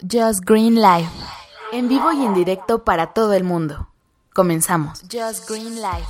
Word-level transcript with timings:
Just 0.00 0.44
Green 0.44 0.76
Life. 0.76 1.10
En 1.72 1.88
vivo 1.88 2.12
y 2.12 2.24
en 2.24 2.34
directo 2.34 2.84
para 2.84 3.08
todo 3.14 3.32
el 3.32 3.44
mundo. 3.44 3.88
Comenzamos. 4.34 5.02
Just 5.10 5.48
Green 5.48 5.76
Life. 5.76 6.08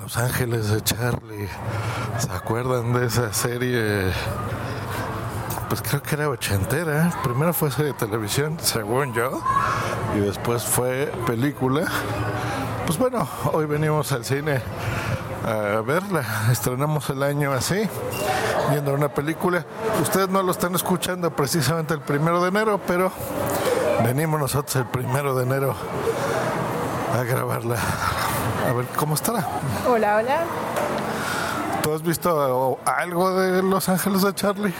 Los 0.00 0.16
Ángeles 0.16 0.68
de 0.70 0.82
Charlie. 0.82 1.48
¿Se 2.18 2.30
acuerdan 2.30 2.92
de 2.92 3.06
esa 3.06 3.32
serie? 3.32 4.12
Pues 5.68 5.80
creo 5.82 6.02
que 6.02 6.14
era 6.16 6.28
ochentera. 6.28 7.12
Primero 7.22 7.54
fue 7.54 7.70
serie 7.70 7.92
de 7.92 7.98
televisión, 7.98 8.58
según 8.60 9.14
yo. 9.14 9.40
Y 10.16 10.20
después 10.20 10.64
fue 10.64 11.12
película. 11.26 11.86
Pues 12.86 12.98
bueno, 12.98 13.28
hoy 13.52 13.66
venimos 13.66 14.12
al 14.12 14.24
cine 14.24 14.60
a 15.46 15.80
verla. 15.80 16.24
Estrenamos 16.52 17.08
el 17.10 17.22
año 17.22 17.52
así, 17.52 17.88
viendo 18.70 18.94
una 18.94 19.08
película. 19.08 19.64
Ustedes 20.00 20.28
no 20.28 20.42
lo 20.42 20.52
están 20.52 20.74
escuchando 20.74 21.30
precisamente 21.34 21.94
el 21.94 22.00
primero 22.00 22.42
de 22.42 22.48
enero, 22.48 22.80
pero 22.86 23.12
venimos 24.04 24.40
nosotros 24.40 24.76
el 24.76 24.86
primero 24.86 25.34
de 25.34 25.44
enero 25.44 25.74
a 27.18 27.22
grabarla. 27.24 27.76
A 28.68 28.72
ver 28.72 28.86
cómo 28.96 29.14
estará. 29.14 29.46
Hola, 29.88 30.16
hola. 30.16 30.44
¿Tú 31.82 31.92
has 31.92 32.02
visto 32.02 32.78
algo 32.84 33.34
de 33.34 33.62
Los 33.62 33.88
Ángeles 33.88 34.22
de 34.22 34.34
Charlie? 34.34 34.74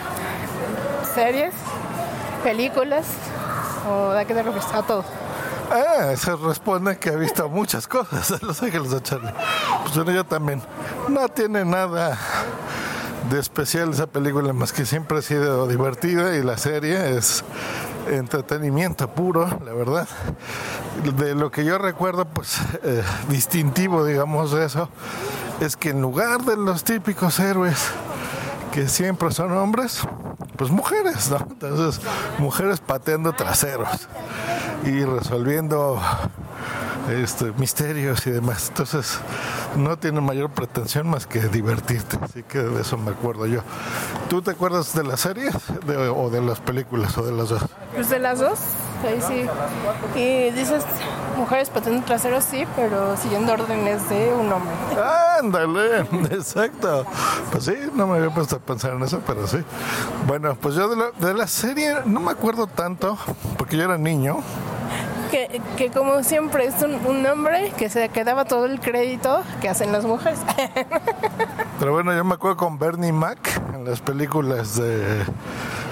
¿Series? 1.15 1.53
¿Películas? 2.45 3.07
¿O 3.91 4.13
de 4.13 4.25
qué 4.25 4.35
te 4.35 4.43
refieres? 4.43 4.73
A 4.73 4.83
todo. 4.83 5.05
Ah, 5.75 6.15
se 6.19 6.37
responde 6.37 6.99
que 6.99 7.09
ha 7.09 7.17
visto 7.17 7.49
muchas 7.49 7.87
cosas 7.87 8.29
de 8.29 8.47
Los 8.47 8.63
Ángeles 8.63 8.91
de 8.91 9.03
Charlie. 9.03 9.33
Pues 9.83 9.95
bueno, 9.95 10.13
yo 10.13 10.25
también. 10.25 10.61
No 11.09 11.31
tiene 11.31 11.65
nada 11.65 12.19
de 13.31 13.41
especial 13.41 13.91
esa 13.91 14.07
película, 14.07 14.53
más 14.53 14.71
que 14.75 14.85
siempre 14.85 15.19
ha 15.19 15.23
sido 15.23 15.67
divertida 15.67 16.37
y 16.37 16.43
la 16.43 16.59
serie 16.59 17.17
es 17.17 17.43
entretenimiento 18.07 19.09
puro, 19.09 19.47
la 19.65 19.73
verdad. 19.73 20.07
De 21.17 21.35
lo 21.35 21.51
que 21.51 21.65
yo 21.65 21.79
recuerdo, 21.79 22.27
pues 22.27 22.59
eh, 22.83 23.03
distintivo, 23.31 24.05
digamos, 24.05 24.53
de 24.53 24.67
eso, 24.67 24.91
es 25.61 25.79
que 25.79 25.89
en 25.89 26.03
lugar 26.03 26.43
de 26.43 26.59
los 26.59 26.85
típicos 26.85 27.41
héroes 27.41 27.79
que 28.73 28.89
siempre 28.89 29.31
son 29.31 29.53
hombres, 29.53 30.03
pues 30.57 30.71
mujeres, 30.71 31.31
¿no? 31.31 31.39
Entonces, 31.39 32.05
mujeres 32.39 32.81
pateando 32.81 33.33
traseros 33.33 34.07
y 34.85 35.05
resolviendo 35.05 36.01
este, 37.11 37.53
misterios 37.53 38.27
y 38.27 38.31
demás. 38.31 38.69
Entonces, 38.69 39.19
no 39.77 39.97
tiene 39.97 40.21
mayor 40.21 40.51
pretensión 40.51 41.09
más 41.09 41.27
que 41.27 41.41
divertirte. 41.49 42.19
Así 42.21 42.43
que 42.43 42.59
de 42.59 42.81
eso 42.81 42.97
me 42.99 43.11
acuerdo 43.11 43.47
yo. 43.47 43.61
¿Tú 44.29 44.43
te 44.43 44.53
acuerdas 44.53 44.95
de 44.95 45.05
las 45.05 45.21
series 45.21 45.55
o 46.15 46.31
de 46.31 46.41
las 46.41 46.61
películas 46.61 47.17
o 47.19 47.23
de 47.23 47.33
las 47.33 47.49
dos? 47.49 47.63
Pues 47.95 48.09
de 48.09 48.19
las 48.19 48.39
dos, 48.39 48.59
ahí 49.05 49.21
sí. 49.21 49.47
Y 50.19 50.51
dices, 50.51 50.85
mujeres 51.37 51.71
pateando 51.71 52.05
traseros, 52.05 52.45
sí, 52.45 52.65
pero 52.77 53.17
siguiendo 53.17 53.53
órdenes 53.53 54.09
de 54.09 54.33
un 54.33 54.53
hombre. 54.53 54.75
Ándale, 55.39 56.01
exacto. 56.31 57.05
Pues 57.51 57.65
sí, 57.65 57.75
no 57.95 58.07
me 58.07 58.19
había 58.19 58.31
puesto 58.31 58.57
a 58.57 58.59
pensar 58.61 58.93
en 58.93 59.03
eso, 59.03 59.21
pero 59.27 59.47
sí. 59.47 59.59
Bueno, 60.27 60.55
pues 60.55 60.75
yo 60.75 60.89
de 60.89 60.97
la, 60.97 61.11
de 61.11 61.35
la 61.35 61.47
serie 61.47 61.97
no 62.07 62.21
me 62.21 62.31
acuerdo 62.31 62.67
tanto, 62.67 63.19
porque 63.59 63.77
yo 63.77 63.85
era 63.85 63.99
niño. 63.99 64.39
Que, 65.33 65.63
que, 65.79 65.91
como 65.91 66.23
siempre 66.25 66.67
es 66.67 66.83
un, 66.83 66.95
un, 67.07 67.25
hombre 67.25 67.73
que 67.79 67.89
se 67.89 68.11
quedaba 68.11 68.45
todo 68.45 68.67
el 68.67 68.81
crédito 68.81 69.43
que 69.63 69.69
hacen 69.71 69.91
las 69.91 70.05
mujeres. 70.05 70.39
Pero 71.79 71.93
bueno, 71.93 72.15
yo 72.15 72.23
me 72.23 72.35
acuerdo 72.35 72.59
con 72.59 72.79
Bernie 72.79 73.13
Mac 73.13 73.39
en 73.73 73.87
las 73.87 74.03
películas 74.03 74.77
de, 74.77 75.25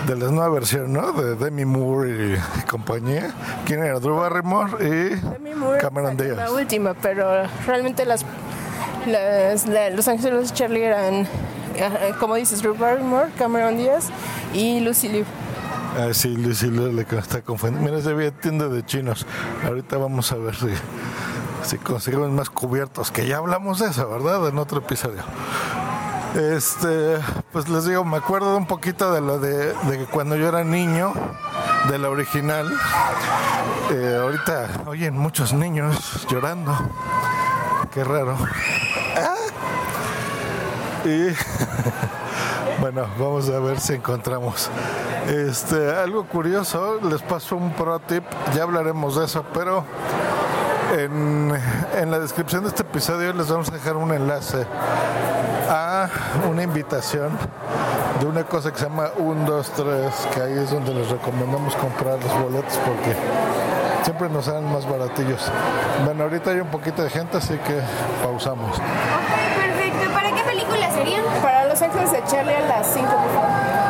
de 0.06 0.16
la 0.16 0.30
nueva 0.30 0.50
versión, 0.50 0.92
¿no? 0.92 1.12
De 1.12 1.36
Demi 1.36 1.64
Moore 1.64 2.34
y, 2.34 2.66
compañía. 2.68 3.30
¿Quién 3.64 3.82
era? 3.82 3.98
Drew 3.98 4.16
Barrymore 4.16 4.72
y 4.78 5.14
Demi 5.14 5.54
Moore, 5.54 5.80
Cameron 5.80 6.18
Díaz. 6.18 6.36
La 6.36 6.52
última, 6.52 6.92
pero 6.92 7.46
realmente 7.66 8.04
las, 8.04 8.26
las 9.06 9.66
la, 9.66 9.88
Los 9.88 10.06
Ángeles 10.06 10.52
Charlie 10.52 10.84
eran, 10.84 11.26
como 12.18 12.34
dices, 12.34 12.60
Drew 12.60 12.74
Barrymore, 12.74 13.30
Cameron 13.38 13.78
Díaz 13.78 14.08
y 14.52 14.80
Lucy 14.80 15.08
Liu. 15.08 15.24
Ah, 15.98 16.08
sí, 16.12 16.36
Lucy 16.36 16.70
le, 16.70 17.02
está 17.02 17.42
confundiendo. 17.42 17.90
Mira, 17.90 18.02
se 18.02 18.10
había 18.10 18.30
tienda 18.30 18.68
de 18.68 18.84
chinos. 18.84 19.26
Ahorita 19.64 19.98
vamos 19.98 20.30
a 20.32 20.36
ver 20.36 20.54
si, 20.54 20.68
si 21.62 21.78
conseguimos 21.78 22.30
más 22.30 22.48
cubiertos, 22.48 23.10
que 23.10 23.26
ya 23.26 23.38
hablamos 23.38 23.80
de 23.80 23.88
eso, 23.88 24.08
¿verdad? 24.08 24.48
En 24.48 24.58
otro 24.58 24.78
episodio. 24.78 25.22
Este, 26.34 27.18
pues 27.52 27.68
les 27.68 27.86
digo, 27.86 28.04
me 28.04 28.18
acuerdo 28.18 28.56
un 28.56 28.66
poquito 28.66 29.12
de 29.12 29.20
lo 29.20 29.40
de, 29.40 29.74
de 29.74 30.06
cuando 30.12 30.36
yo 30.36 30.48
era 30.48 30.62
niño, 30.62 31.12
de 31.88 31.98
la 31.98 32.08
original. 32.08 32.72
Eh, 33.90 34.18
ahorita 34.20 34.84
oyen 34.86 35.18
muchos 35.18 35.52
niños 35.52 36.26
llorando. 36.30 36.76
Qué 37.92 38.04
raro. 38.04 38.36
Ah. 39.16 39.34
Y 41.04 41.34
bueno, 42.80 43.06
vamos 43.18 43.48
a 43.50 43.58
ver 43.58 43.78
si 43.78 43.94
encontramos. 43.94 44.70
Este, 45.28 45.92
algo 45.92 46.24
curioso, 46.24 46.98
les 47.02 47.20
paso 47.22 47.56
un 47.56 47.72
pro 47.72 47.98
tip, 48.00 48.24
ya 48.54 48.62
hablaremos 48.62 49.16
de 49.16 49.26
eso, 49.26 49.44
pero 49.52 49.84
en, 50.96 51.52
en, 51.96 52.10
la 52.10 52.18
descripción 52.18 52.62
de 52.62 52.68
este 52.70 52.82
episodio 52.82 53.32
les 53.32 53.48
vamos 53.48 53.68
a 53.68 53.72
dejar 53.72 53.96
un 53.96 54.12
enlace 54.12 54.66
a 55.68 56.08
una 56.50 56.62
invitación 56.62 57.30
de 58.18 58.26
una 58.26 58.44
cosa 58.44 58.72
que 58.72 58.78
se 58.78 58.84
llama 58.84 59.10
1, 59.18 59.44
2, 59.44 59.72
3, 59.76 60.28
que 60.34 60.40
ahí 60.40 60.58
es 60.58 60.70
donde 60.70 60.94
les 60.94 61.08
recomendamos 61.10 61.76
comprar 61.76 62.18
los 62.22 62.42
boletos 62.42 62.78
porque 62.84 63.14
siempre 64.02 64.28
nos 64.30 64.46
salen 64.46 64.72
más 64.72 64.88
baratillos. 64.88 65.50
Bueno, 66.04 66.24
ahorita 66.24 66.50
hay 66.50 66.60
un 66.60 66.68
poquito 66.68 67.02
de 67.02 67.10
gente, 67.10 67.36
así 67.36 67.54
que 67.58 67.80
pausamos. 68.22 68.78
¿Para 70.08 70.32
qué 70.34 70.42
película 70.42 70.90
serían? 70.92 71.24
Para 71.42 71.66
Los 71.66 71.80
Ángeles 71.82 72.10
de 72.12 72.24
Charlie 72.24 72.54
a 72.54 72.60
las 72.60 72.86
5, 72.86 73.06
por 73.06 73.34
favor. 73.34 73.89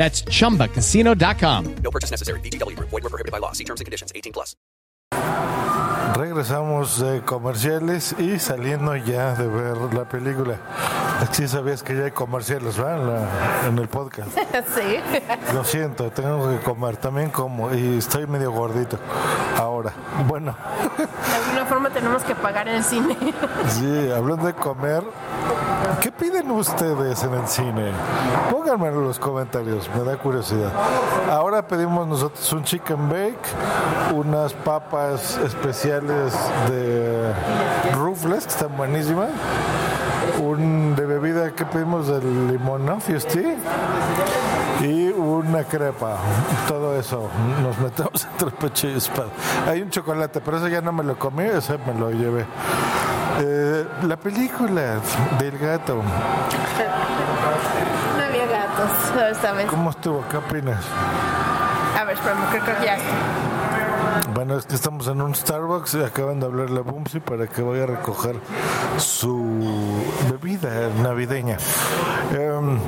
That's 0.00 0.24
chumbacasino.com. 0.24 1.74
No 1.84 1.90
purchase 1.90 2.10
necessary. 2.10 2.40
BGW. 2.40 2.74
Void 2.88 3.02
were 3.02 3.10
prohibited 3.10 3.32
by 3.32 3.38
law. 3.38 3.52
See 3.52 3.64
terms 3.64 3.82
and 3.82 3.86
conditions. 3.86 4.10
18 4.16 4.32
plus. 4.32 4.56
Regresamos 6.16 6.98
de 6.98 7.20
comerciales 7.20 8.14
y 8.18 8.38
saliendo 8.38 8.96
ya 8.96 9.34
de 9.34 9.46
ver 9.46 9.76
la 9.92 10.08
película. 10.08 10.56
Sí 11.32 11.46
sabías 11.46 11.82
que 11.82 11.94
ya 11.94 12.04
hay 12.04 12.10
comerciales, 12.12 12.78
¿verdad? 12.78 12.96
En, 12.98 13.06
la, 13.06 13.68
en 13.68 13.78
el 13.78 13.88
podcast. 13.88 14.30
Sí. 14.74 15.00
Lo 15.54 15.64
siento, 15.64 16.10
tengo 16.10 16.48
que 16.50 16.64
comer. 16.64 16.96
También 16.96 17.30
como 17.30 17.72
y 17.74 17.98
estoy 17.98 18.26
medio 18.26 18.52
gordito 18.52 18.98
ahora. 19.56 19.92
Bueno. 20.26 20.56
De 20.96 21.34
alguna 21.34 21.66
forma 21.66 21.90
tenemos 21.90 22.22
que 22.22 22.34
pagar 22.34 22.68
el 22.68 22.82
cine. 22.82 23.16
Sí, 23.68 24.10
hablando 24.14 24.46
de 24.46 24.54
comer, 24.54 25.02
¿qué 26.00 26.10
piden 26.10 26.50
ustedes 26.50 27.22
en 27.22 27.34
el 27.34 27.46
cine? 27.46 27.92
Pónganme 28.50 28.88
en 28.88 29.04
los 29.04 29.18
comentarios, 29.18 29.88
me 29.96 30.02
da 30.04 30.16
curiosidad. 30.16 30.72
Ahora 31.30 31.66
pedimos 31.66 32.06
nosotros 32.06 32.52
un 32.52 32.64
chicken 32.64 33.08
bake, 33.08 34.14
unas 34.14 34.52
papas 34.52 35.38
especiales 35.38 36.32
de 36.68 37.32
rufles, 37.94 38.44
que 38.44 38.50
están 38.50 38.76
buenísimas. 38.76 39.30
Un 40.42 40.94
de 40.96 41.04
bebida 41.04 41.50
que 41.50 41.66
pedimos 41.66 42.06
del 42.06 42.48
limón, 42.48 42.86
¿no? 42.86 42.98
Y 44.82 45.08
una 45.08 45.64
crepa. 45.64 46.16
Todo 46.66 46.98
eso 46.98 47.28
nos 47.62 47.78
metemos 47.78 48.26
entre 48.32 48.50
pecho 48.50 48.88
y 48.88 48.96
espalda. 48.96 49.32
Hay 49.66 49.82
un 49.82 49.90
chocolate, 49.90 50.40
pero 50.40 50.56
eso 50.56 50.68
ya 50.68 50.80
no 50.80 50.92
me 50.92 51.04
lo 51.04 51.18
comí, 51.18 51.44
ese 51.44 51.76
me 51.78 51.94
lo 51.94 52.10
llevé. 52.10 52.46
Eh, 53.38 53.86
la 54.02 54.16
película 54.16 55.00
del 55.38 55.58
gato, 55.58 55.96
No 58.18 58.24
había 58.24 58.46
gatos 58.46 58.90
esta 59.30 59.52
vez. 59.52 59.66
¿cómo 59.66 59.90
estuvo? 59.90 60.24
¿Qué 60.28 60.36
opinas? 60.36 60.84
A 61.98 62.04
ver, 62.04 62.14
espérame, 62.16 62.44
creo 62.50 62.64
que 62.64 62.84
ya. 62.84 62.96
Bueno, 64.34 64.56
es 64.58 64.66
que 64.66 64.74
estamos 64.74 65.06
en 65.08 65.20
un 65.22 65.34
Starbucks 65.34 65.94
y 65.94 66.02
acaban 66.02 66.40
de 66.40 66.46
hablarle 66.46 66.80
a 66.80 66.82
Bumsy 66.82 67.20
para 67.20 67.46
que 67.46 67.62
vaya 67.62 67.84
a 67.84 67.86
recoger 67.86 68.36
su 68.98 69.44
bebida 70.30 70.88
navideña. 71.02 71.56
Em, 72.32 72.78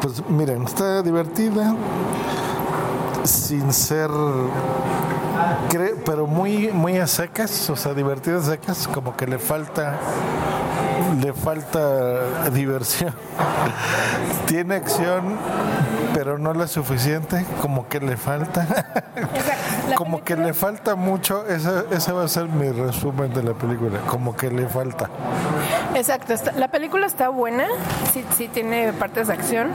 pues 0.00 0.22
miren, 0.28 0.64
está 0.64 1.02
divertida, 1.02 1.74
sin 3.24 3.72
ser, 3.72 4.10
pero 6.04 6.26
muy, 6.26 6.68
muy 6.68 6.98
a 6.98 7.06
secas, 7.06 7.70
o 7.70 7.76
sea, 7.76 7.94
divertidas 7.94 8.48
a 8.48 8.52
secas, 8.52 8.88
como 8.88 9.16
que 9.16 9.26
le 9.26 9.38
falta, 9.38 9.98
le 11.20 11.32
falta 11.32 12.50
diversión. 12.50 13.14
Tiene 14.46 14.76
acción, 14.76 15.38
pero 16.12 16.38
no 16.38 16.54
la 16.54 16.66
suficiente, 16.66 17.44
como 17.60 17.88
que 17.88 18.00
le 18.00 18.16
falta. 18.16 18.66
como 19.96 20.22
que 20.22 20.36
le 20.36 20.54
falta 20.54 20.94
mucho, 20.94 21.46
ese, 21.46 21.84
ese 21.90 22.12
va 22.12 22.24
a 22.24 22.28
ser 22.28 22.48
mi 22.48 22.70
resumen 22.70 23.32
de 23.32 23.42
la 23.42 23.54
película, 23.54 24.00
como 24.06 24.36
que 24.36 24.50
le 24.50 24.68
falta. 24.68 25.08
Exacto, 25.94 26.34
la 26.56 26.68
película 26.68 27.06
está 27.06 27.28
buena, 27.28 27.66
sí, 28.12 28.24
sí 28.36 28.48
tiene 28.48 28.92
partes 28.92 29.28
de 29.28 29.34
acción. 29.34 29.70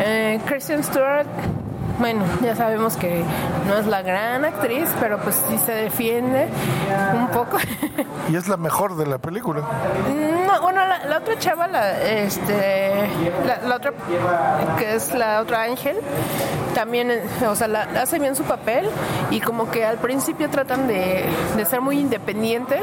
Eh, 0.00 0.40
Kristen 0.46 0.82
Stewart, 0.82 1.26
bueno, 2.02 2.24
ya 2.42 2.56
sabemos 2.56 2.96
que 2.96 3.22
no 3.68 3.76
es 3.78 3.86
la 3.86 4.02
gran 4.02 4.44
actriz, 4.44 4.88
pero 5.00 5.18
pues 5.18 5.40
sí 5.48 5.56
se 5.58 5.70
defiende 5.72 6.48
un 7.14 7.28
poco. 7.28 7.56
Y 8.28 8.36
es 8.36 8.48
la 8.48 8.56
mejor 8.56 8.96
de 8.96 9.06
la 9.06 9.18
película. 9.18 9.60
No, 10.46 10.62
bueno, 10.62 10.86
la, 10.86 11.04
la 11.06 11.18
otra 11.18 11.38
chava, 11.38 11.66
la, 11.66 12.00
este, 12.02 13.08
la, 13.46 13.68
la 13.68 13.76
otra, 13.76 13.92
que 14.78 14.94
es 14.94 15.12
la 15.14 15.40
otra 15.40 15.62
Ángel, 15.62 15.96
también, 16.74 17.10
o 17.46 17.54
sea, 17.56 17.68
la, 17.68 17.82
hace 18.00 18.18
bien 18.18 18.34
su 18.36 18.44
papel 18.44 18.88
y 19.30 19.40
como 19.40 19.70
que 19.70 19.84
al 19.84 19.98
principio 19.98 20.48
tratan 20.50 20.86
de, 20.88 21.24
de 21.56 21.64
ser 21.66 21.80
muy 21.80 21.98
independientes, 21.98 22.80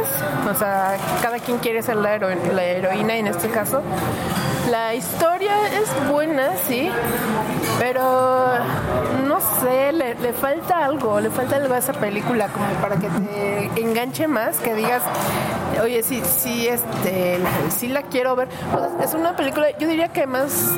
o 0.49 0.53
sea, 0.55 0.97
cada 1.21 1.39
quien 1.39 1.57
quiere 1.59 1.81
ser 1.83 1.95
la, 1.95 2.15
hero- 2.15 2.29
la 2.53 2.63
heroína 2.63 3.15
en 3.15 3.27
este 3.27 3.49
caso. 3.49 3.81
La 4.69 4.93
historia 4.93 5.67
es 5.79 6.11
buena, 6.11 6.51
sí, 6.67 6.91
pero 7.79 8.51
no 9.25 9.39
sé, 9.59 9.91
le, 9.91 10.15
falta 10.33 10.85
algo, 10.85 11.19
le 11.19 11.31
falta 11.31 11.55
algo 11.55 11.73
a 11.73 11.79
esa 11.79 11.93
película 11.93 12.49
como 12.49 12.67
para 12.79 12.97
que 12.97 13.09
te 13.09 13.81
enganche 13.81 14.27
más, 14.27 14.57
que 14.57 14.75
digas, 14.75 15.01
oye, 15.81 16.03
sí, 16.03 16.21
sí, 16.23 16.67
este, 16.67 17.39
sí 17.69 17.87
la 17.87 18.03
quiero 18.03 18.35
ver. 18.35 18.49
Es 19.01 19.15
una 19.15 19.35
película, 19.35 19.67
yo 19.79 19.87
diría 19.87 20.09
que 20.09 20.27
más, 20.27 20.71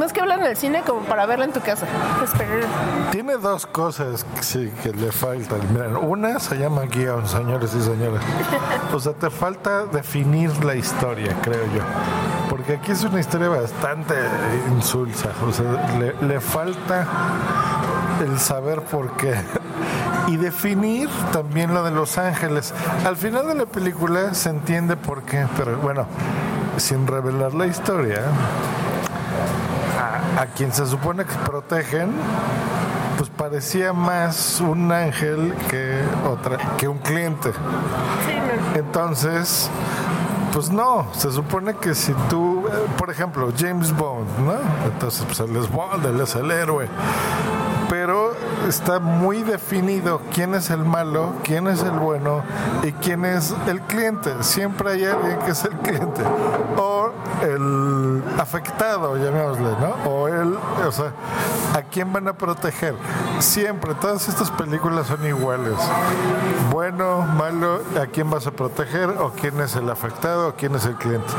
más 0.00 0.12
que 0.12 0.20
hablar 0.20 0.40
en 0.40 0.46
el 0.46 0.56
cine, 0.56 0.82
como 0.84 1.02
para 1.02 1.24
verla 1.26 1.44
en 1.44 1.52
tu 1.52 1.60
casa. 1.60 1.86
Tiene 3.12 3.36
dos 3.36 3.66
cosas 3.66 4.26
sí, 4.40 4.72
que 4.82 4.90
le 4.92 5.12
faltan. 5.12 5.60
Miren, 5.72 5.96
una 5.96 6.40
se 6.40 6.56
llama 6.56 6.82
guion, 6.86 7.28
señores 7.28 7.72
y 7.74 7.82
señoras. 7.82 8.22
O 8.92 8.98
sea, 8.98 9.12
te 9.12 9.30
falta 9.30 9.84
definir 9.86 10.64
la 10.64 10.74
historia, 10.74 11.36
creo 11.42 11.64
yo. 11.66 11.82
Porque 12.48 12.74
aquí 12.74 12.92
es 12.92 13.04
una 13.04 13.20
historia 13.20 13.48
bastante 13.48 14.14
insulsa. 14.70 15.30
O 15.46 15.52
sea, 15.52 15.98
le, 15.98 16.14
le 16.26 16.40
falta 16.40 17.06
el 18.20 18.38
saber 18.38 18.82
por 18.82 19.16
qué. 19.16 19.34
Y 20.26 20.36
definir 20.36 21.08
también 21.32 21.72
lo 21.72 21.82
de 21.84 21.90
Los 21.90 22.18
Ángeles. 22.18 22.74
Al 23.06 23.16
final 23.16 23.46
de 23.46 23.54
la 23.54 23.66
película 23.66 24.34
se 24.34 24.50
entiende 24.50 24.96
por 24.96 25.22
qué, 25.22 25.46
pero 25.56 25.78
bueno, 25.78 26.06
sin 26.76 27.06
revelar 27.06 27.54
la 27.54 27.66
historia, 27.66 28.22
a, 30.36 30.42
a 30.42 30.46
quien 30.46 30.72
se 30.72 30.86
supone 30.86 31.24
que 31.24 31.34
protegen, 31.46 32.12
pues 33.16 33.30
parecía 33.30 33.92
más 33.92 34.60
un 34.60 34.92
ángel 34.92 35.54
que 35.70 36.02
otra, 36.28 36.58
que 36.76 36.88
un 36.88 36.98
cliente. 36.98 37.50
Entonces, 38.74 39.70
pues 40.58 40.72
no, 40.72 41.06
se 41.12 41.30
supone 41.30 41.74
que 41.74 41.94
si 41.94 42.12
tú, 42.28 42.66
eh, 42.66 42.72
por 42.96 43.10
ejemplo, 43.10 43.52
James 43.56 43.96
Bond, 43.96 44.26
¿no? 44.40 44.54
Entonces, 44.86 45.24
pues 45.24 45.38
él 45.38 45.54
es 45.54 45.70
Bond, 45.70 46.04
él 46.04 46.20
es 46.20 46.34
el 46.34 46.50
héroe. 46.50 46.88
Pero 47.88 48.32
está 48.66 48.98
muy 48.98 49.44
definido 49.44 50.20
quién 50.34 50.56
es 50.56 50.70
el 50.70 50.84
malo, 50.84 51.34
quién 51.44 51.68
es 51.68 51.84
el 51.84 51.92
bueno 51.92 52.42
y 52.82 52.90
quién 52.90 53.24
es 53.24 53.54
el 53.68 53.82
cliente. 53.82 54.32
Siempre 54.40 54.90
hay 54.90 55.04
alguien 55.04 55.38
que 55.38 55.52
es 55.52 55.64
el 55.64 55.76
cliente. 55.76 56.22
O 56.76 57.12
el 57.40 57.87
afectado, 58.38 59.16
llamémosle, 59.16 59.70
¿no? 59.80 60.10
O 60.10 60.28
él, 60.28 60.56
o 60.86 60.92
sea, 60.92 61.12
¿a 61.74 61.82
quién 61.82 62.12
van 62.12 62.28
a 62.28 62.32
proteger? 62.32 62.94
Siempre, 63.40 63.94
todas 63.94 64.28
estas 64.28 64.50
películas 64.50 65.08
son 65.08 65.26
iguales. 65.26 65.74
Bueno, 66.70 67.22
malo, 67.22 67.80
¿a 68.00 68.06
quién 68.06 68.30
vas 68.30 68.46
a 68.46 68.50
proteger? 68.50 69.10
¿O 69.10 69.32
quién 69.32 69.60
es 69.60 69.76
el 69.76 69.90
afectado? 69.90 70.48
¿O 70.48 70.54
quién 70.54 70.74
es 70.74 70.84
el 70.86 70.94
cliente? 70.94 71.32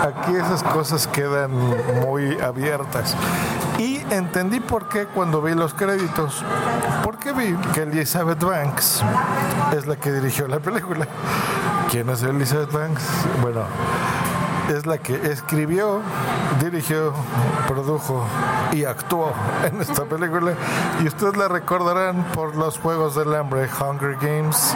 Aquí 0.00 0.34
esas 0.34 0.62
cosas 0.62 1.06
quedan 1.06 1.52
muy 2.00 2.40
abiertas. 2.40 3.16
Y 3.78 4.02
entendí 4.10 4.60
por 4.60 4.88
qué 4.88 5.06
cuando 5.06 5.40
vi 5.40 5.54
los 5.54 5.74
créditos. 5.74 6.44
Porque 7.02 7.32
vi 7.32 7.54
que 7.72 7.82
Elizabeth 7.82 8.42
Banks 8.42 9.02
es 9.76 9.86
la 9.86 9.96
que 9.96 10.12
dirigió 10.12 10.48
la 10.48 10.58
película. 10.58 11.06
¿Quién 11.90 12.08
es 12.10 12.22
Elizabeth 12.22 12.72
Banks? 12.72 13.02
Bueno, 13.40 13.62
es 14.70 14.86
la 14.86 14.98
que 14.98 15.14
escribió, 15.30 16.00
dirigió, 16.62 17.12
produjo 17.66 18.24
y 18.72 18.84
actuó 18.84 19.32
en 19.64 19.80
esta 19.80 20.04
película. 20.04 20.54
Y 21.02 21.08
ustedes 21.08 21.36
la 21.36 21.48
recordarán 21.48 22.24
por 22.34 22.56
los 22.56 22.78
Juegos 22.78 23.14
del 23.14 23.34
Hambre, 23.34 23.68
Hunger 23.80 24.16
Games, 24.20 24.74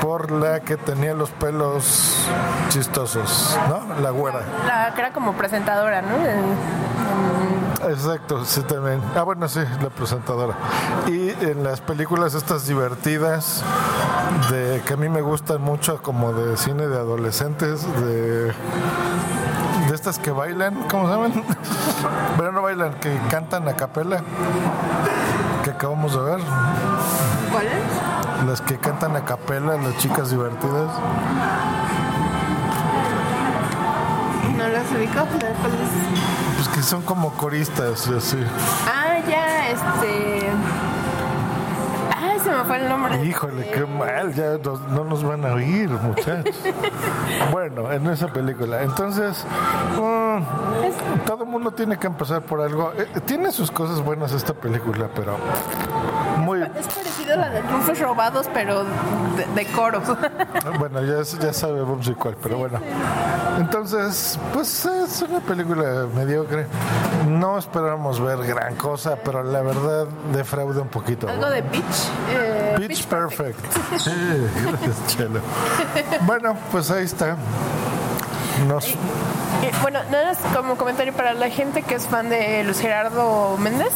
por 0.00 0.30
la 0.30 0.60
que 0.60 0.76
tenía 0.76 1.14
los 1.14 1.30
pelos 1.30 2.26
chistosos, 2.68 3.58
¿no? 3.68 4.00
La 4.00 4.10
güera. 4.10 4.40
La 4.66 4.92
que 4.94 5.00
era 5.00 5.12
como 5.12 5.32
presentadora, 5.34 6.02
¿no? 6.02 6.16
En- 6.16 6.80
Exacto, 7.90 8.44
sí 8.44 8.60
también. 8.62 9.00
Ah, 9.16 9.22
bueno, 9.22 9.48
sí, 9.48 9.60
la 9.82 9.88
presentadora. 9.88 10.54
Y 11.06 11.30
en 11.44 11.64
las 11.64 11.80
películas 11.80 12.34
estas 12.34 12.66
divertidas, 12.66 13.62
de 14.50 14.82
que 14.84 14.94
a 14.94 14.96
mí 14.96 15.08
me 15.08 15.22
gustan 15.22 15.62
mucho, 15.62 16.02
como 16.02 16.32
de 16.34 16.56
cine 16.58 16.86
de 16.88 16.96
adolescentes, 16.98 17.82
de 18.02 18.52
de 19.88 19.94
estas 19.96 20.18
que 20.20 20.30
bailan, 20.30 20.74
¿cómo 20.88 21.08
se 21.08 21.14
llaman? 21.14 21.44
Pero 22.36 22.52
no 22.52 22.62
bailan, 22.62 22.94
que 23.00 23.18
cantan 23.30 23.66
a 23.66 23.72
capela, 23.74 24.22
que 25.64 25.70
acabamos 25.70 26.12
de 26.12 26.20
ver. 26.20 26.40
¿Cuál 27.50 27.66
es? 27.66 27.72
Las 28.46 28.60
que 28.62 28.78
cantan 28.78 29.14
a 29.16 29.24
capela, 29.24 29.76
las 29.76 29.96
chicas 29.98 30.30
divertidas. 30.30 30.90
No 34.56 34.68
las 34.68 34.90
ubico. 34.92 35.26
¿Cuál 35.26 35.72
es? 35.74 36.56
Pues 36.56 36.68
que 36.68 36.82
son 36.82 37.02
como 37.02 37.32
coristas 37.32 38.08
así. 38.08 38.38
Ah, 38.86 39.18
ya, 39.28 39.70
este. 39.70 40.48
Ay, 42.16 42.38
se 42.42 42.50
me 42.50 42.64
fue 42.64 42.78
el 42.78 42.88
nombre. 42.88 43.24
Híjole, 43.24 43.70
qué 43.70 43.86
mal, 43.86 44.34
ya 44.34 44.58
no 44.90 45.04
nos 45.04 45.22
van 45.22 45.44
a 45.44 45.54
oír, 45.54 45.90
muchachos. 45.90 46.56
bueno, 47.50 47.90
en 47.92 48.06
esa 48.06 48.28
película. 48.28 48.82
Entonces, 48.82 49.44
mm, 49.96 51.24
todo 51.26 51.44
el 51.44 51.50
mundo 51.50 51.70
tiene 51.72 51.98
que 51.98 52.06
empezar 52.06 52.42
por 52.42 52.60
algo. 52.60 52.92
Eh, 52.96 53.06
tiene 53.24 53.52
sus 53.52 53.70
cosas 53.70 54.02
buenas 54.02 54.32
esta 54.32 54.54
película, 54.54 55.08
pero 55.14 55.36
muy... 56.38 56.62
Es 56.62 56.86
parecido 56.88 57.34
a 57.34 57.36
la 57.36 57.50
de 57.50 57.62
Robados, 58.00 58.48
pero 58.52 58.84
de, 58.84 59.46
de 59.54 59.66
coros. 59.72 60.02
Bueno, 60.78 61.02
ya, 61.02 61.22
ya 61.22 61.52
sabemos 61.52 62.06
y 62.08 62.14
cuál, 62.14 62.36
pero 62.42 62.58
bueno. 62.58 62.78
Entonces, 63.58 64.38
pues 64.52 64.84
es 64.86 65.22
una 65.22 65.40
película 65.40 66.06
mediocre. 66.14 66.66
No 67.28 67.58
esperamos 67.58 68.20
ver 68.20 68.38
gran 68.46 68.76
cosa, 68.76 69.16
pero 69.24 69.42
la 69.42 69.60
verdad 69.62 70.06
defrauda 70.32 70.80
un 70.82 70.88
poquito. 70.88 71.28
Algo 71.28 71.50
de 71.50 71.62
Pitch. 71.62 71.82
eh, 72.30 72.74
Pitch 72.78 73.04
Perfect. 73.06 73.58
Sí, 73.98 74.10
gracias, 74.66 75.06
Chelo. 75.08 75.40
Bueno, 76.22 76.56
pues 76.72 76.90
ahí 76.90 77.04
está. 77.04 77.36
Nos, 78.66 78.94
Y, 79.62 79.82
bueno, 79.82 79.98
nada 80.10 80.28
más 80.32 80.38
como 80.56 80.76
comentario 80.76 81.12
para 81.12 81.34
la 81.34 81.50
gente 81.50 81.82
que 81.82 81.94
es 81.94 82.06
fan 82.06 82.28
de 82.30 82.64
Luis 82.64 82.80
Gerardo 82.80 83.56
Méndez, 83.58 83.90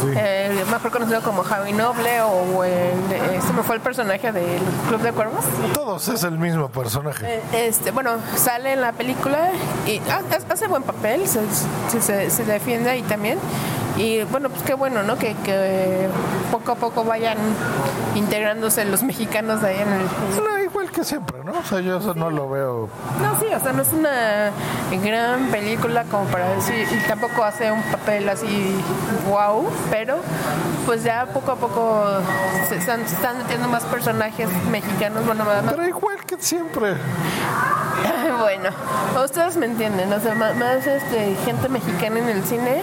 sí. 0.00 0.08
eh, 0.16 0.64
mejor 0.70 0.90
conocido 0.90 1.22
como 1.22 1.44
Javi 1.44 1.72
Noble 1.72 2.20
o 2.22 2.64
el, 2.64 2.72
eh, 2.72 3.40
se 3.46 3.52
me 3.52 3.62
fue 3.62 3.76
el 3.76 3.80
personaje 3.80 4.32
del 4.32 4.58
Club 4.88 5.00
de 5.00 5.12
Cuervos. 5.12 5.44
todos 5.72 6.08
es 6.08 6.24
el 6.24 6.38
mismo 6.38 6.68
personaje. 6.68 7.36
Eh, 7.36 7.42
Este, 7.68 7.92
bueno, 7.92 8.12
sale 8.36 8.72
en 8.72 8.80
la 8.80 8.92
película 8.92 9.50
y 9.86 9.98
ha- 10.10 10.22
hace 10.52 10.66
buen 10.66 10.82
papel, 10.82 11.28
se, 11.28 11.40
se, 12.00 12.30
se- 12.30 12.44
defiende 12.44 12.90
ahí 12.90 13.02
también. 13.02 13.38
Y 13.96 14.22
bueno, 14.24 14.48
pues 14.48 14.62
qué 14.62 14.74
bueno, 14.74 15.02
¿no? 15.02 15.16
Que, 15.16 15.34
que 15.44 16.08
poco 16.52 16.72
a 16.72 16.74
poco 16.76 17.04
vayan 17.04 17.36
integrándose 18.14 18.84
los 18.84 19.02
mexicanos 19.02 19.60
de 19.62 19.68
ahí 19.68 19.76
en 19.80 19.88
el... 19.92 20.08
Igual 20.70 20.90
que 20.90 21.02
siempre, 21.02 21.42
¿no? 21.44 21.52
O 21.52 21.62
sea, 21.62 21.80
yo 21.80 21.96
eso 21.96 22.14
no 22.14 22.30
lo 22.30 22.48
veo. 22.48 22.88
No, 23.22 23.38
sí, 23.40 23.46
o 23.46 23.60
sea, 23.60 23.72
no 23.72 23.82
es 23.82 23.92
una 23.92 24.50
gran 25.02 25.46
película 25.46 26.04
como 26.04 26.24
para 26.24 26.54
decir, 26.54 26.86
y 26.92 27.08
tampoco 27.08 27.42
hace 27.42 27.72
un 27.72 27.82
papel 27.84 28.28
así 28.28 28.74
wow, 29.28 29.66
pero 29.90 30.18
pues 30.84 31.04
ya 31.04 31.26
poco 31.26 31.52
a 31.52 31.56
poco 31.56 32.06
se 32.68 32.76
están, 32.76 33.06
se 33.08 33.14
están 33.14 33.38
metiendo 33.38 33.68
más 33.68 33.84
personajes 33.84 34.48
mexicanos, 34.70 35.24
bueno, 35.24 35.44
más, 35.44 35.62
Pero 35.70 35.88
igual 35.88 36.18
que 36.26 36.36
siempre. 36.38 36.94
bueno, 38.40 38.68
ustedes 39.24 39.56
me 39.56 39.66
entienden, 39.66 40.12
o 40.12 40.20
sea, 40.20 40.34
más, 40.34 40.86
este, 40.86 41.34
gente 41.44 41.68
mexicana 41.68 42.18
en 42.18 42.28
el 42.28 42.44
cine 42.44 42.82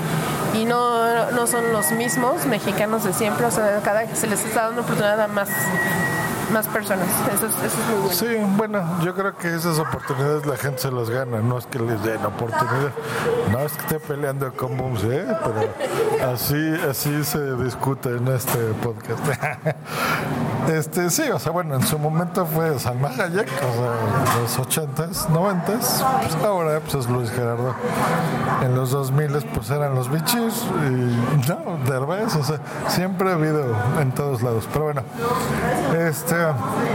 y 0.54 0.66
no, 0.66 1.32
no 1.32 1.46
son 1.46 1.72
los 1.72 1.92
mismos 1.92 2.46
mexicanos 2.46 3.04
de 3.04 3.14
siempre, 3.14 3.46
o 3.46 3.52
sea, 3.52 3.80
cada 3.84 4.08
se 4.16 4.28
les 4.28 4.44
está 4.44 4.66
dando 4.66 4.82
oportunidad 4.82 5.22
a 5.22 5.28
más, 5.28 5.50
más 6.52 6.68
personas, 6.68 7.08
eso, 7.34 7.48
es- 7.48 7.54
eso 7.64 7.78
bueno. 8.02 8.14
Sí, 8.14 8.28
bueno, 8.58 8.84
yo 9.04 9.14
creo 9.16 9.36
que 9.38 9.54
esas 9.56 9.80
oportunidades 9.80 10.46
la 10.46 10.58
gente 10.58 10.80
se 10.80 10.92
las 10.92 11.10
gana, 11.10 11.40
no 11.42 11.58
es 11.58 11.66
que 11.66 11.80
les 11.80 12.02
den 12.04 12.24
oportunidad, 12.26 12.92
no 13.52 13.60
es 13.60 13.72
que 13.74 13.82
esté 13.82 14.00
peleando 14.00 14.52
con 14.54 14.78
Booms, 14.78 15.04
¿eh? 15.04 15.26
pero 15.44 16.32
así, 16.34 16.74
así 16.90 17.24
se 17.24 17.56
discute 17.56 18.10
en 18.10 18.28
este 18.30 18.58
podcast. 18.82 19.20
Este, 20.66 21.12
sí, 21.12 21.22
o 21.32 21.38
sea, 21.38 21.52
bueno, 21.52 21.76
en 21.76 21.84
su 21.86 22.00
momento 22.00 22.44
fue 22.48 22.80
Salma 22.80 23.10
Hayek, 23.10 23.48
o 23.48 23.74
sea, 23.76 24.36
en 24.36 24.42
los 24.42 24.58
80s, 24.60 25.28
90s, 25.28 26.04
pues 26.22 26.36
ahora 26.44 26.80
pues 26.80 26.96
es 26.96 27.08
Luis 27.08 27.30
Gerardo. 27.30 27.76
En 28.64 28.74
los 28.74 28.90
2000 28.90 29.46
pues 29.54 29.70
eran 29.70 29.94
los 29.94 30.10
bichis 30.10 30.66
y 30.88 31.48
no, 31.48 31.78
Derbez, 31.86 32.36
o 32.36 32.44
sea, 32.44 32.58
siempre 32.88 33.30
ha 33.30 33.34
habido 33.34 33.64
en 34.02 34.12
todos 34.14 34.42
lados. 34.42 34.68
Pero 34.74 34.86
bueno, 34.86 35.04
este, 36.08 36.35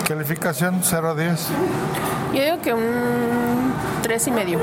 calificación 0.06 0.80
0 0.82 1.10
a 1.10 1.14
10. 1.14 1.48
Yo 2.32 2.42
digo 2.44 2.60
que 2.62 2.72
un 2.72 3.72
tres 4.02 4.26
y 4.26 4.30
medio. 4.30 4.58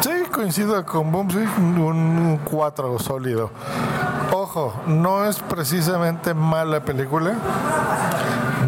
Sí, 0.00 0.10
coincido 0.30 0.84
con 0.84 1.10
Bumsy, 1.10 1.38
un 1.38 2.40
4 2.44 2.98
sólido. 2.98 3.50
Ojo, 4.32 4.74
no 4.86 5.24
es 5.24 5.38
precisamente 5.38 6.34
mala 6.34 6.80
película. 6.80 7.34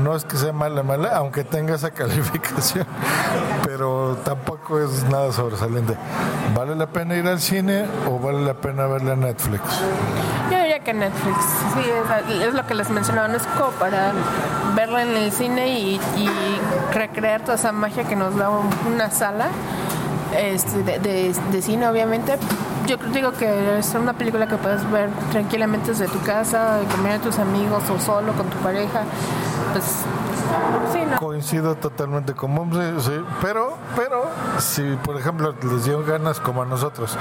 No 0.07 0.15
es 0.15 0.25
que 0.25 0.37
sea 0.37 0.53
mala, 0.53 0.85
mala, 0.85 1.17
aunque 1.17 1.43
tenga 1.43 1.75
esa 1.75 1.91
calificación, 2.01 2.87
pero 3.65 4.17
tampoco 4.25 4.79
es 4.79 5.03
nada 5.11 5.33
sobresaliente. 5.33 5.97
¿Vale 6.55 6.77
la 6.77 6.87
pena 6.87 7.17
ir 7.17 7.27
al 7.27 7.41
cine 7.41 7.85
o 8.09 8.17
vale 8.21 8.41
la 8.43 8.55
pena 8.55 8.87
verla 8.87 9.15
en 9.15 9.21
Netflix? 9.23 9.63
Yo 10.49 10.59
diría 10.61 10.79
que 10.79 10.95
Netflix, 10.95 11.37
sí, 11.75 11.81
es, 12.41 12.55
lo 12.55 12.65
que 12.69 12.75
les 12.75 12.89
mencionaba, 12.89 13.27
no 13.27 13.37
es 13.37 13.43
como 13.59 13.71
para 13.73 14.13
verla 14.77 15.03
en 15.03 15.17
el 15.17 15.33
cine 15.33 15.77
y, 15.77 16.01
y 16.17 16.31
recrear 16.95 17.41
toda 17.41 17.57
esa 17.57 17.73
magia 17.73 18.05
que 18.05 18.15
nos 18.15 18.37
da 18.37 18.49
un- 18.49 18.71
una 18.95 19.11
sala 19.11 19.49
este, 20.35 20.83
de, 20.83 20.99
de- 20.99 21.63
cine, 21.63 21.87
obviamente. 21.89 22.39
Yo 22.87 22.97
digo 23.13 23.33
que 23.33 23.79
es 23.79 23.95
una 23.95 24.13
película 24.13 24.47
que 24.47 24.57
puedes 24.57 24.89
ver 24.91 25.11
tranquilamente 25.33 25.91
desde 25.91 26.07
tu 26.09 26.21
casa, 26.23 26.79
comer 26.95 27.15
a 27.15 27.19
tus 27.19 27.39
amigos 27.39 27.83
o 27.91 27.99
solo 27.99 28.33
con 28.33 28.47
tu 28.49 28.57
pareja. 28.59 29.03
Pues, 29.73 29.85
sí, 30.93 31.01
no. 31.11 31.17
Coincido 31.19 31.75
totalmente 31.75 32.35
con 32.35 32.55
Bumsy, 32.55 33.01
sí, 33.01 33.21
pero, 33.43 33.77
pero, 33.97 34.27
si 34.59 34.83
por 35.03 35.17
ejemplo 35.19 35.55
les 35.63 35.85
dio 35.85 36.05
ganas 36.05 36.39
como 36.39 36.63
a 36.63 36.67
nosotros 36.67 37.19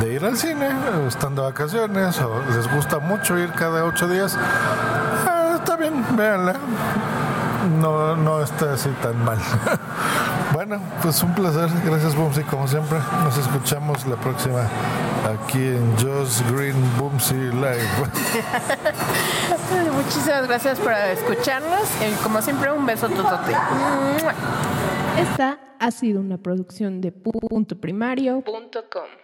de 0.00 0.14
ir 0.14 0.24
al 0.24 0.36
cine, 0.36 0.68
estando 1.06 1.42
de 1.42 1.48
vacaciones, 1.50 2.20
o 2.20 2.40
les 2.54 2.72
gusta 2.74 2.98
mucho 2.98 3.38
ir 3.38 3.52
cada 3.52 3.84
ocho 3.84 4.08
días, 4.08 4.36
ah, 5.26 5.52
está 5.56 5.76
bien, 5.76 6.04
véanla. 6.16 6.56
No, 7.80 8.14
no 8.16 8.42
está 8.42 8.74
así 8.74 8.90
tan 9.02 9.24
mal. 9.24 9.38
bueno, 10.54 10.80
pues 11.02 11.22
un 11.22 11.34
placer. 11.34 11.68
Gracias, 11.84 12.14
Bumsy, 12.14 12.42
como 12.44 12.68
siempre. 12.68 12.98
Nos 13.24 13.36
escuchamos 13.36 14.06
la 14.06 14.16
próxima 14.16 14.68
aquí 15.24 15.58
en 15.58 15.96
Joss 15.98 16.42
Green 16.52 16.76
Bumsy 16.96 17.34
Live. 17.34 17.88
Muchísimas 19.96 20.46
gracias 20.46 20.78
por 20.78 20.92
escucharnos 20.92 21.88
y 22.00 22.22
como 22.22 22.40
siempre 22.40 22.72
un 22.72 22.86
beso 22.86 23.08
totote. 23.08 23.52
Esta 25.18 25.58
ha 25.80 25.90
sido 25.90 26.20
una 26.20 26.38
producción 26.38 27.00
de 27.00 27.10
punto 27.10 27.80
primario.com. 27.80 29.23